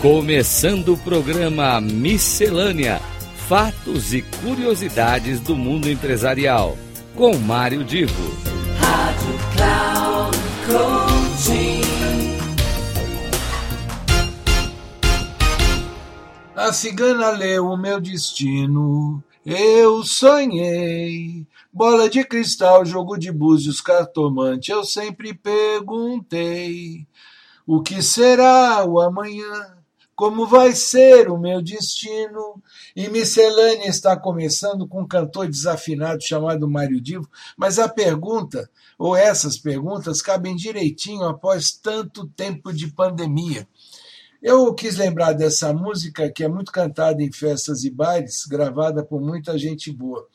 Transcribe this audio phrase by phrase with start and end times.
[0.00, 2.98] Começando o programa Miscelânea:
[3.46, 6.78] Fatos e Curiosidades do Mundo Empresarial.
[7.14, 8.14] Com Mário Divo.
[8.78, 11.82] Rádio Cloud Coaching.
[16.56, 19.22] A cigana leu o meu destino.
[19.44, 21.46] Eu sonhei.
[21.70, 24.70] Bola de cristal, jogo de búzios, cartomante.
[24.70, 27.06] Eu sempre perguntei:
[27.66, 29.79] o que será o amanhã?
[30.20, 32.62] Como vai ser o meu destino?
[32.94, 39.16] E Miscelânea está começando com um cantor desafinado chamado Mário Divo, mas a pergunta, ou
[39.16, 43.66] essas perguntas, cabem direitinho após tanto tempo de pandemia.
[44.42, 49.22] Eu quis lembrar dessa música que é muito cantada em festas e bailes, gravada por
[49.22, 50.28] muita gente boa.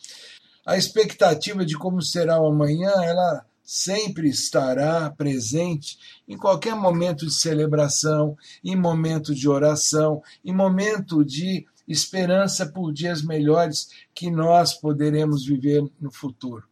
[0.65, 5.97] A expectativa de como será o amanhã, ela sempre estará presente
[6.27, 13.23] em qualquer momento de celebração, em momento de oração, em momento de esperança por dias
[13.23, 16.63] melhores que nós poderemos viver no futuro.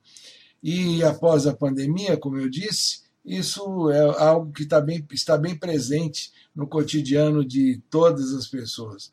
[0.62, 5.58] E após a pandemia, como eu disse, isso é algo que está bem, está bem
[5.58, 9.10] presente no cotidiano de todas as pessoas.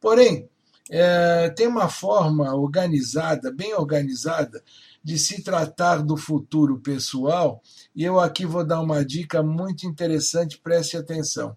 [0.00, 0.48] Porém,
[0.90, 4.62] é, tem uma forma organizada, bem organizada,
[5.02, 7.62] de se tratar do futuro pessoal,
[7.94, 11.56] e eu aqui vou dar uma dica muito interessante, preste atenção.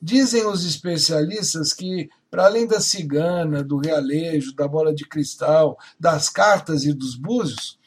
[0.00, 6.28] Dizem os especialistas que, para além da cigana, do realejo, da bola de cristal, das
[6.28, 7.78] cartas e dos búzios,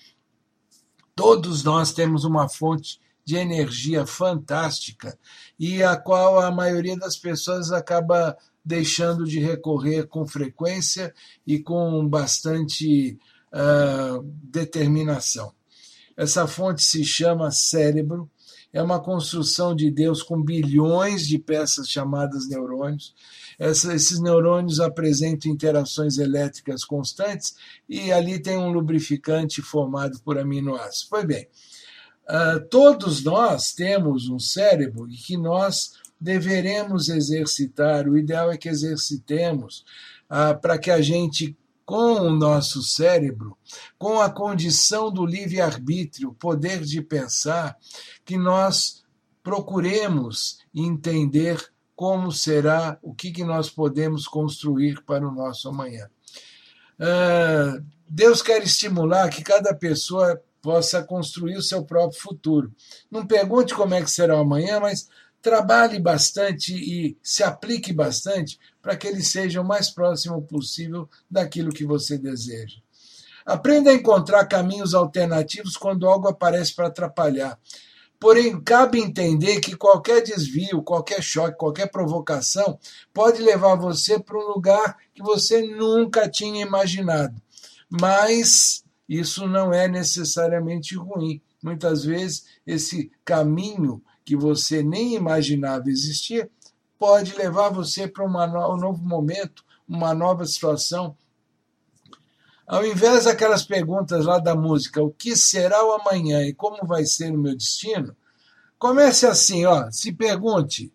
[1.16, 5.16] todos nós temos uma fonte de energia fantástica
[5.60, 11.14] e a qual a maioria das pessoas acaba deixando de recorrer com frequência
[11.46, 13.20] e com bastante
[13.54, 15.54] uh, determinação.
[16.18, 18.28] Essa fonte se chama cérebro,
[18.74, 23.14] é uma construção de Deus com bilhões de peças chamadas neurônios.
[23.60, 27.56] Essa, esses neurônios apresentam interações elétricas constantes
[27.88, 31.06] e ali tem um lubrificante formado por aminoácidos.
[31.08, 31.48] Pois bem,
[32.30, 38.08] uh, todos nós temos um cérebro e que nós deveremos exercitar.
[38.08, 39.84] O ideal é que exercitemos
[40.30, 41.58] uh, para que a gente
[41.90, 43.58] com o nosso cérebro,
[43.98, 47.76] com a condição do livre-arbítrio, poder de pensar,
[48.24, 49.04] que nós
[49.42, 51.60] procuremos entender
[51.96, 56.08] como será, o que, que nós podemos construir para o nosso amanhã.
[57.00, 62.74] Uh, Deus quer estimular que cada pessoa possa construir o seu próprio futuro.
[63.10, 65.08] Não pergunte como é que será o amanhã, mas
[65.42, 71.72] trabalhe bastante e se aplique bastante para que ele seja o mais próximo possível daquilo
[71.72, 72.78] que você deseja.
[73.46, 77.58] Aprenda a encontrar caminhos alternativos quando algo aparece para atrapalhar.
[78.20, 82.78] Porém, cabe entender que qualquer desvio, qualquer choque, qualquer provocação
[83.14, 87.42] pode levar você para um lugar que você nunca tinha imaginado.
[87.90, 91.42] Mas isso não é necessariamente ruim.
[91.64, 96.48] Muitas vezes, esse caminho que você nem imaginava existir,
[97.00, 101.18] pode levar você para um novo momento, uma nova situação.
[102.68, 107.04] Ao invés daquelas perguntas lá da música, o que será o amanhã e como vai
[107.04, 108.16] ser o meu destino,
[108.78, 110.94] comece assim, ó, se pergunte,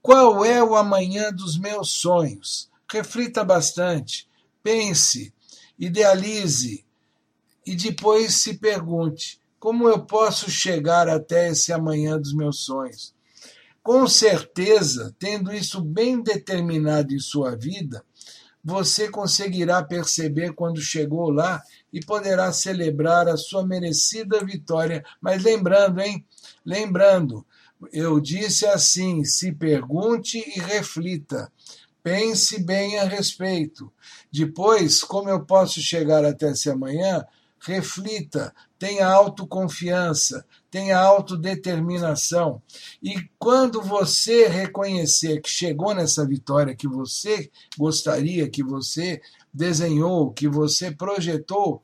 [0.00, 2.70] qual é o amanhã dos meus sonhos?
[2.88, 4.28] Reflita bastante,
[4.62, 5.34] pense,
[5.76, 6.84] idealize
[7.66, 13.14] e depois se pergunte, como eu posso chegar até esse amanhã dos meus sonhos?
[13.82, 18.04] Com certeza, tendo isso bem determinado em sua vida,
[18.64, 21.60] você conseguirá perceber quando chegou lá
[21.92, 25.04] e poderá celebrar a sua merecida vitória.
[25.20, 26.24] Mas lembrando, hein?
[26.64, 27.44] Lembrando,
[27.92, 31.50] eu disse assim: se pergunte e reflita.
[32.02, 33.92] Pense bem a respeito.
[34.30, 37.24] Depois, como eu posso chegar até esse amanhã?
[37.64, 42.60] Reflita, tenha autoconfiança, tenha autodeterminação.
[43.02, 49.20] E quando você reconhecer que chegou nessa vitória que você gostaria, que você
[49.52, 51.82] desenhou, que você projetou,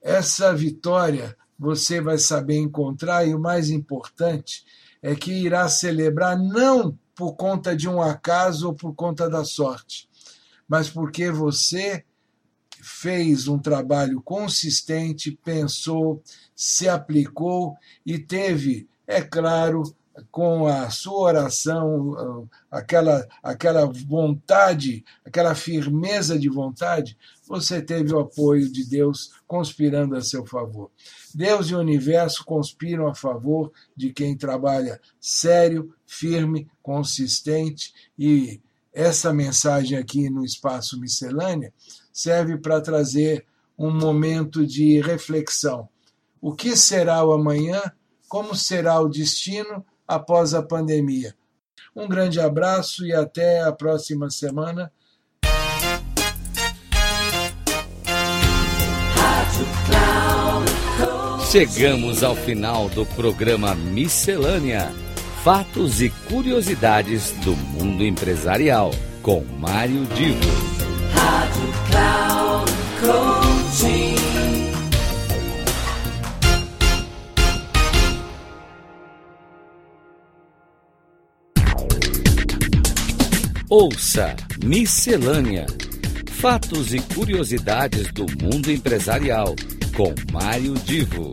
[0.00, 4.64] essa vitória você vai saber encontrar e o mais importante
[5.02, 10.08] é que irá celebrar não por conta de um acaso ou por conta da sorte,
[10.68, 12.04] mas porque você
[12.82, 16.22] fez um trabalho consistente, pensou,
[16.54, 19.82] se aplicou e teve, é claro,
[20.30, 27.16] com a sua oração, aquela, aquela vontade, aquela firmeza de vontade,
[27.46, 30.90] você teve o apoio de Deus conspirando a seu favor.
[31.34, 38.60] Deus e o universo conspiram a favor de quem trabalha sério, firme, consistente e
[38.92, 41.72] essa mensagem aqui no Espaço Miscelânea
[42.12, 43.46] serve para trazer
[43.78, 45.88] um momento de reflexão.
[46.40, 47.80] O que será o amanhã?
[48.28, 51.34] Como será o destino após a pandemia?
[51.94, 54.92] Um grande abraço e até a próxima semana.
[61.50, 64.92] Chegamos ao final do programa Miscelânea:
[65.42, 68.90] Fatos e Curiosidades do Mundo Empresarial,
[69.22, 70.38] com Mário Divo.
[71.14, 74.16] Rádio Cloud Coaching.
[83.70, 85.64] Ouça Miscelânea:
[86.32, 89.56] Fatos e Curiosidades do Mundo Empresarial
[89.96, 91.32] com Mário Divo.